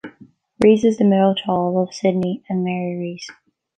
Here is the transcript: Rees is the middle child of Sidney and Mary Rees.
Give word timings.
Rees 0.63 0.83
is 0.83 0.97
the 0.97 1.03
middle 1.05 1.35
child 1.35 1.77
of 1.77 1.93
Sidney 1.93 2.43
and 2.49 2.63
Mary 2.63 2.97
Rees. 2.99 3.27